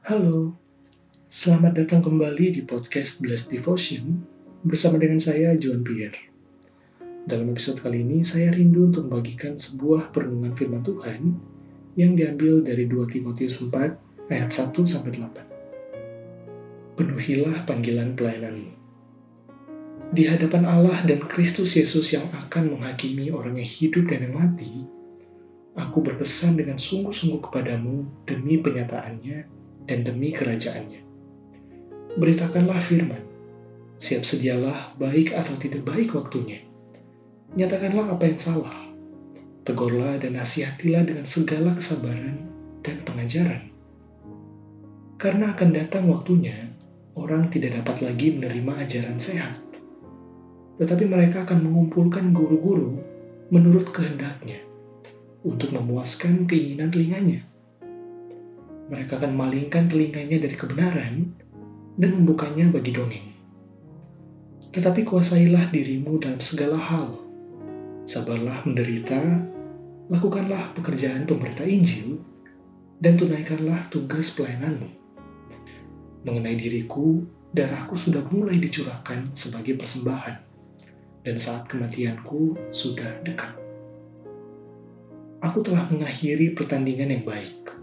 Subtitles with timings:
[0.00, 0.56] Halo,
[1.28, 4.24] selamat datang kembali di podcast Blessed Devotion
[4.64, 6.16] bersama dengan saya, John Pierre.
[7.28, 11.36] Dalam episode kali ini, saya rindu untuk membagikan sebuah perenungan firman Tuhan
[12.00, 16.96] yang diambil dari 2 Timotius 4 ayat 1 sampai 8.
[16.96, 18.72] Penuhilah panggilan pelayananmu.
[20.16, 24.88] Di hadapan Allah dan Kristus Yesus yang akan menghakimi orang yang hidup dan yang mati,
[25.76, 29.59] aku berpesan dengan sungguh-sungguh kepadamu demi penyataannya
[29.90, 31.02] dan demi kerajaannya.
[32.14, 33.18] Beritakanlah firman,
[33.98, 36.62] siap sedialah baik atau tidak baik waktunya.
[37.58, 38.78] Nyatakanlah apa yang salah,
[39.66, 42.46] tegurlah dan nasihatilah dengan segala kesabaran
[42.86, 43.66] dan pengajaran.
[45.18, 46.70] Karena akan datang waktunya,
[47.18, 49.58] orang tidak dapat lagi menerima ajaran sehat.
[50.78, 52.96] Tetapi mereka akan mengumpulkan guru-guru
[53.50, 54.62] menurut kehendaknya
[55.42, 57.49] untuk memuaskan keinginan telinganya
[58.90, 61.30] mereka akan malingkan telinganya dari kebenaran
[61.94, 63.30] dan membukanya bagi dongeng.
[64.74, 67.14] Tetapi kuasailah dirimu dalam segala hal.
[68.10, 69.22] Sabarlah menderita,
[70.10, 72.18] lakukanlah pekerjaan pemberita Injil,
[72.98, 74.90] dan tunaikanlah tugas pelayananmu.
[76.26, 77.22] Mengenai diriku,
[77.54, 80.36] darahku sudah mulai dicurahkan sebagai persembahan,
[81.22, 83.54] dan saat kematianku sudah dekat.
[85.40, 87.79] Aku telah mengakhiri pertandingan yang baik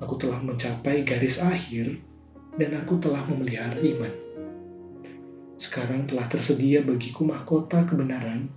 [0.00, 2.00] Aku telah mencapai garis akhir
[2.56, 4.12] dan aku telah memelihara iman.
[5.60, 8.48] Sekarang telah tersedia bagiku mahkota kebenaran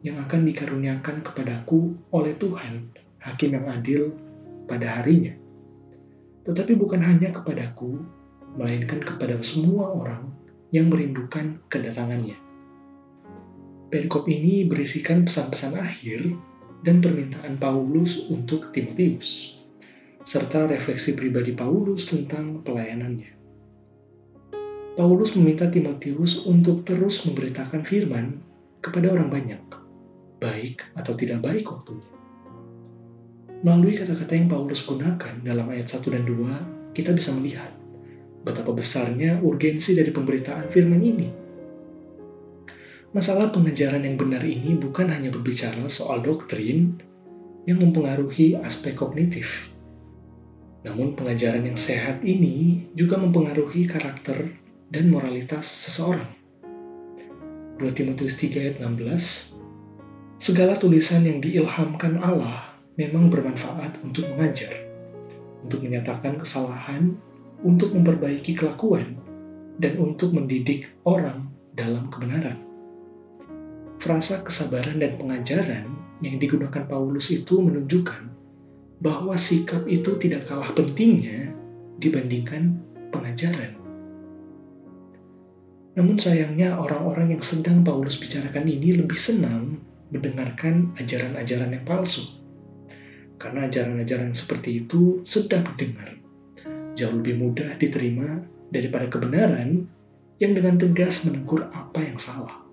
[0.00, 2.88] yang akan dikaruniakan kepadaku oleh Tuhan,
[3.20, 4.16] Hakim yang adil
[4.64, 5.36] pada harinya.
[6.48, 8.00] Tetapi bukan hanya kepadaku,
[8.56, 10.32] melainkan kepada semua orang
[10.72, 12.40] yang merindukan kedatangannya.
[13.92, 16.32] Perikop ini berisikan pesan-pesan akhir
[16.80, 19.65] dan permintaan Paulus untuk Timotius
[20.26, 23.30] serta refleksi pribadi Paulus tentang pelayanannya.
[24.98, 28.42] Paulus meminta Timotius untuk terus memberitakan firman
[28.82, 29.62] kepada orang banyak,
[30.42, 32.10] baik atau tidak baik waktunya.
[33.62, 37.70] Melalui kata-kata yang Paulus gunakan dalam ayat 1 dan 2, kita bisa melihat
[38.42, 41.28] betapa besarnya urgensi dari pemberitaan firman ini.
[43.14, 46.98] Masalah pengajaran yang benar ini bukan hanya berbicara soal doktrin
[47.70, 49.75] yang mempengaruhi aspek kognitif,
[50.86, 54.54] namun pengajaran yang sehat ini juga mempengaruhi karakter
[54.94, 56.30] dan moralitas seseorang.
[57.82, 59.58] 2 Timotius 3 ayat 16
[60.38, 64.70] Segala tulisan yang diilhamkan Allah memang bermanfaat untuk mengajar,
[65.66, 67.18] untuk menyatakan kesalahan,
[67.66, 69.18] untuk memperbaiki kelakuan,
[69.82, 72.62] dan untuk mendidik orang dalam kebenaran.
[73.98, 75.84] Frasa kesabaran dan pengajaran
[76.22, 78.35] yang digunakan Paulus itu menunjukkan
[79.00, 81.52] bahwa sikap itu tidak kalah pentingnya
[82.00, 82.80] dibandingkan
[83.12, 83.76] pengajaran.
[85.96, 89.80] Namun sayangnya orang-orang yang sedang Paulus bicarakan ini lebih senang
[90.12, 92.24] mendengarkan ajaran-ajaran yang palsu.
[93.36, 96.16] Karena ajaran-ajaran seperti itu sedap didengar,
[96.96, 99.88] jauh lebih mudah diterima daripada kebenaran
[100.40, 102.64] yang dengan tegas menegur apa yang salah.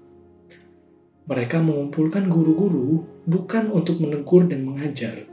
[1.23, 5.23] Mereka mengumpulkan guru-guru bukan untuk menegur dan mengajar,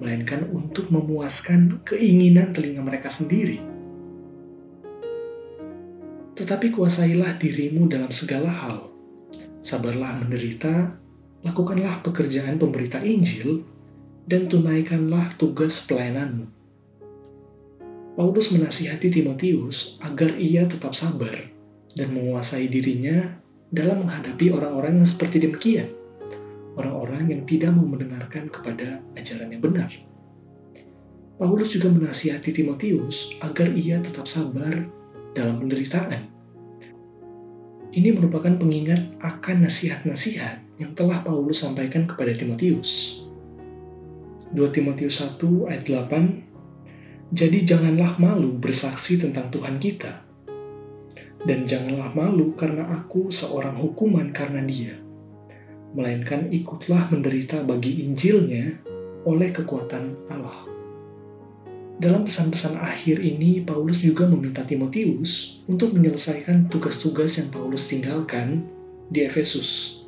[0.00, 3.60] melainkan untuk memuaskan keinginan telinga mereka sendiri.
[6.40, 8.88] Tetapi kuasailah dirimu dalam segala hal.
[9.60, 10.96] Sabarlah menderita,
[11.44, 13.60] lakukanlah pekerjaan pemberita Injil,
[14.24, 16.48] dan tunaikanlah tugas pelayananmu.
[18.16, 21.44] Paulus menasihati Timotius agar ia tetap sabar
[21.92, 23.36] dan menguasai dirinya
[23.68, 25.99] dalam menghadapi orang-orang yang seperti demikian
[26.80, 29.90] orang-orang yang tidak mau mendengarkan kepada ajaran yang benar.
[31.36, 34.88] Paulus juga menasihati Timotius agar ia tetap sabar
[35.36, 36.28] dalam penderitaan.
[37.90, 43.24] Ini merupakan pengingat akan nasihat-nasihat yang telah Paulus sampaikan kepada Timotius.
[44.56, 50.26] 2 Timotius 1 ayat 8 Jadi janganlah malu bersaksi tentang Tuhan kita,
[51.46, 54.98] dan janganlah malu karena aku seorang hukuman karena dia
[55.94, 58.78] melainkan ikutlah menderita bagi Injilnya
[59.26, 60.66] oleh kekuatan Allah.
[62.00, 68.64] Dalam pesan-pesan akhir ini, Paulus juga meminta Timotius untuk menyelesaikan tugas-tugas yang Paulus tinggalkan
[69.12, 70.00] di Efesus.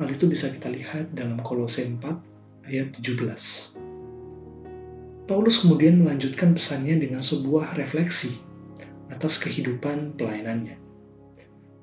[0.00, 3.84] Hal itu bisa kita lihat dalam Kolose 4 ayat 17.
[5.28, 8.32] Paulus kemudian melanjutkan pesannya dengan sebuah refleksi
[9.12, 10.87] atas kehidupan pelayanannya.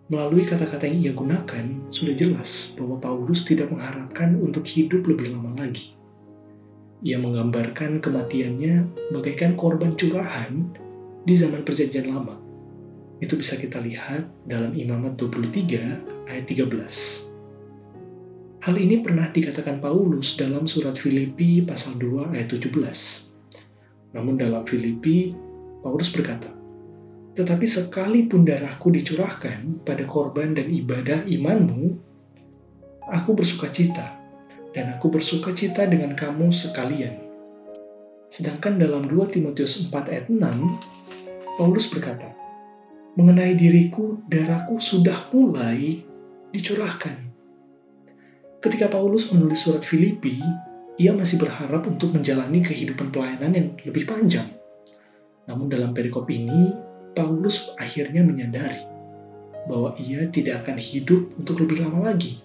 [0.05, 5.57] Melalui kata-kata yang ia gunakan, sudah jelas bahwa Paulus tidak mengharapkan untuk hidup lebih lama
[5.57, 5.97] lagi.
[7.05, 10.65] ia menggambarkan kematiannya bagaikan korban curahan
[11.27, 12.33] di zaman perjanjian lama.
[13.21, 16.65] Itu bisa kita lihat dalam Imamat 23 ayat 13.
[18.65, 22.73] Hal ini pernah dikatakan Paulus dalam surat Filipi pasal 2 ayat 17.
[24.17, 25.37] Namun dalam Filipi,
[25.85, 26.49] Paulus berkata,
[27.35, 31.99] Tetapi sekalipun darahku dicurahkan pada korban dan ibadah imanmu,
[33.11, 34.15] aku bersuka cita,
[34.71, 37.19] dan aku bersuka cita dengan kamu sekalian.
[38.31, 42.31] Sedangkan dalam 2 Timotius 4 ayat 6, Paulus berkata,
[43.19, 46.03] mengenai diriku, darahku sudah mulai
[46.55, 47.15] dicurahkan.
[48.63, 50.39] Ketika Paulus menulis surat Filipi,
[50.95, 54.47] ia masih berharap untuk menjalani kehidupan pelayanan yang lebih panjang.
[55.45, 56.71] Namun dalam perikop ini,
[57.15, 58.83] Paulus akhirnya menyadari
[59.65, 62.43] bahwa ia tidak akan hidup untuk lebih lama lagi.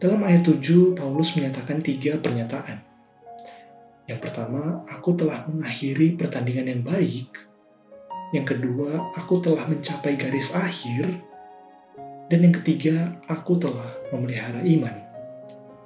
[0.00, 2.82] Dalam ayat 7, Paulus menyatakan tiga pernyataan.
[4.10, 7.30] Yang pertama, aku telah mengakhiri pertandingan yang baik.
[8.34, 11.06] Yang kedua, aku telah mencapai garis akhir.
[12.26, 14.96] Dan yang ketiga, aku telah memelihara iman.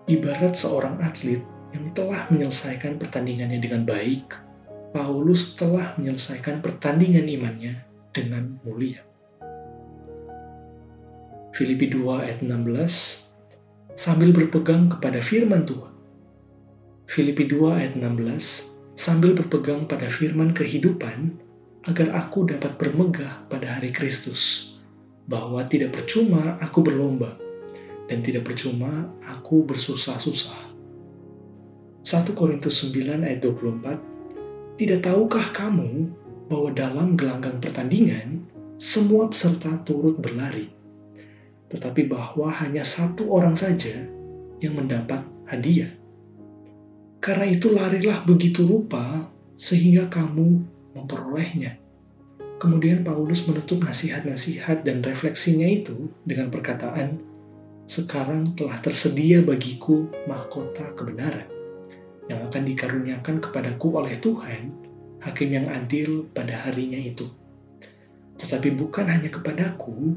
[0.06, 1.42] Ibarat seorang atlet
[1.74, 4.45] yang telah menyelesaikan pertandingannya dengan baik,
[4.94, 7.82] Paulus telah menyelesaikan pertandingan imannya
[8.14, 9.02] dengan mulia.
[11.56, 13.26] Filipi 2 ayat 16
[13.96, 15.96] Sambil berpegang kepada firman Tuhan,
[17.08, 21.32] Filipi 2 ayat 16, sambil berpegang pada firman kehidupan,
[21.88, 24.74] agar aku dapat bermegah pada hari Kristus,
[25.24, 27.40] bahwa tidak percuma aku berlomba,
[28.12, 30.76] dan tidak percuma aku bersusah-susah.
[32.04, 33.96] 1 Korintus 9 ayat 24,
[34.76, 36.04] Tidak tahukah kamu
[36.52, 38.44] bahwa dalam gelanggang pertandingan,
[38.76, 40.68] semua peserta turut berlari,
[41.72, 44.04] tetapi bahwa hanya satu orang saja
[44.60, 45.88] yang mendapat hadiah.
[47.24, 49.24] Karena itu larilah begitu rupa
[49.56, 50.60] sehingga kamu
[50.92, 51.80] memperolehnya.
[52.60, 57.16] Kemudian Paulus menutup nasihat-nasihat dan refleksinya itu dengan perkataan,
[57.88, 61.55] sekarang telah tersedia bagiku mahkota kebenaran
[62.26, 64.74] yang akan dikaruniakan kepadaku oleh Tuhan,
[65.22, 67.26] hakim yang adil pada harinya itu.
[68.36, 70.14] Tetapi bukan hanya kepadaku,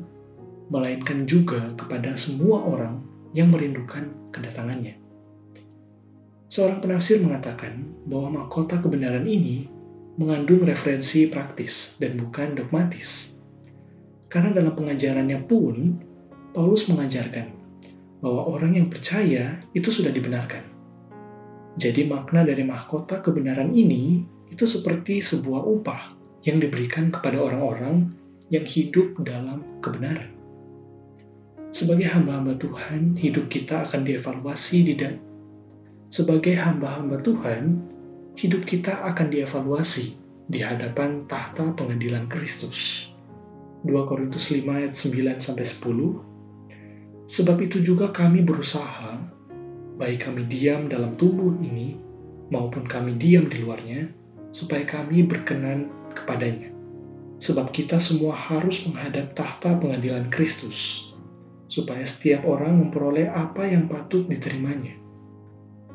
[0.70, 3.02] melainkan juga kepada semua orang
[3.34, 4.98] yang merindukan kedatangannya.
[6.50, 9.70] Seorang penafsir mengatakan bahwa mahkota kebenaran ini
[10.18, 13.38] mengandung referensi praktis dan bukan dogmatis.
[14.30, 15.98] Karena dalam pengajarannya pun,
[16.54, 17.54] Paulus mengajarkan
[18.20, 20.79] bahwa orang yang percaya itu sudah dibenarkan.
[21.80, 26.12] Jadi makna dari mahkota kebenaran ini itu seperti sebuah upah
[26.44, 28.12] yang diberikan kepada orang-orang
[28.52, 30.28] yang hidup dalam kebenaran.
[31.72, 34.94] Sebagai hamba-hamba Tuhan, hidup kita akan dievaluasi di
[36.10, 37.78] sebagai hamba-hamba Tuhan,
[38.34, 40.18] hidup kita akan dievaluasi
[40.50, 43.14] di hadapan tahta pengadilan Kristus.
[43.86, 47.30] 2 Korintus 5 ayat 9 sampai 10.
[47.30, 49.22] Sebab itu juga kami berusaha,
[50.00, 52.00] baik kami diam dalam tubuh ini
[52.50, 54.08] maupun kami diam di luarnya,
[54.56, 56.72] supaya kami berkenan kepadanya.
[57.44, 61.12] Sebab kita semua harus menghadap tahta pengadilan Kristus,
[61.68, 64.96] supaya setiap orang memperoleh apa yang patut diterimanya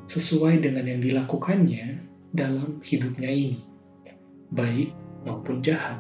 [0.05, 1.97] sesuai dengan yang dilakukannya
[2.37, 3.65] dalam hidupnya ini,
[4.53, 4.93] baik
[5.25, 5.97] maupun jahat.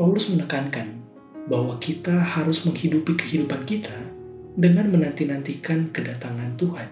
[0.00, 1.04] Paulus menekankan
[1.52, 4.13] bahwa kita harus menghidupi kehidupan kita
[4.54, 6.88] dengan menanti-nantikan kedatangan Tuhan.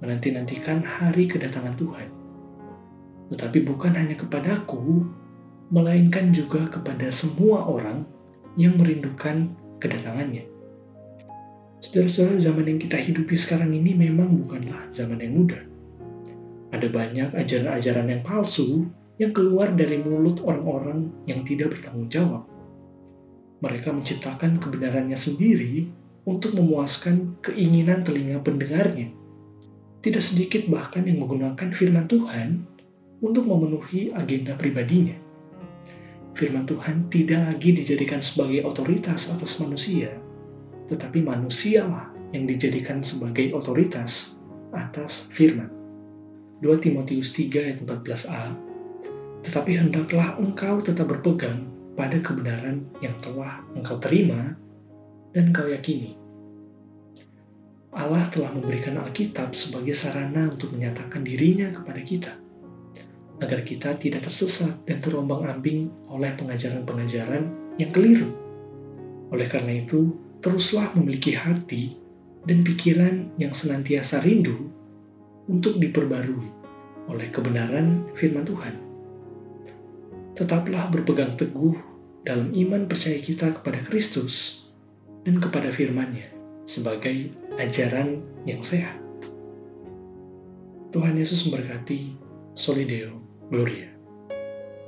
[0.00, 2.08] Menanti-nantikan hari kedatangan Tuhan.
[3.28, 5.04] Tetapi bukan hanya kepadaku,
[5.68, 8.08] melainkan juga kepada semua orang
[8.56, 9.52] yang merindukan
[9.84, 10.48] kedatangannya.
[11.84, 15.62] Saudara-saudara, zaman yang kita hidupi sekarang ini memang bukanlah zaman yang mudah.
[16.72, 18.88] Ada banyak ajaran-ajaran yang palsu
[19.20, 22.44] yang keluar dari mulut orang-orang yang tidak bertanggung jawab.
[23.62, 25.90] Mereka menciptakan kebenarannya sendiri
[26.28, 29.08] untuk memuaskan keinginan telinga pendengarnya.
[30.04, 32.68] Tidak sedikit bahkan yang menggunakan firman Tuhan
[33.24, 35.16] untuk memenuhi agenda pribadinya.
[36.36, 40.12] Firman Tuhan tidak lagi dijadikan sebagai otoritas atas manusia,
[40.92, 44.44] tetapi manusialah yang dijadikan sebagai otoritas
[44.76, 45.72] atas firman.
[46.60, 48.54] 2 Timotius 3 ayat 14a
[49.46, 54.58] Tetapi hendaklah engkau tetap berpegang pada kebenaran yang telah engkau terima
[55.34, 56.17] dan engkau yakini.
[57.88, 62.32] Allah telah memberikan Alkitab sebagai sarana untuk menyatakan dirinya kepada kita,
[63.40, 67.48] agar kita tidak tersesat dan terombang-ambing oleh pengajaran-pengajaran
[67.80, 68.28] yang keliru.
[69.32, 70.12] Oleh karena itu,
[70.44, 71.96] teruslah memiliki hati
[72.44, 74.68] dan pikiran yang senantiasa rindu
[75.48, 76.48] untuk diperbarui
[77.08, 78.76] oleh kebenaran firman Tuhan.
[80.36, 81.72] Tetaplah berpegang teguh
[82.20, 84.68] dalam iman percaya kita kepada Kristus
[85.24, 86.37] dan kepada firman-Nya
[86.68, 89.00] sebagai ajaran yang sehat.
[90.92, 92.14] Tuhan Yesus memberkati
[92.52, 93.97] Solideo Gloria.